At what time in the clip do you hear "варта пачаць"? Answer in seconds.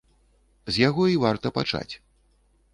1.27-1.89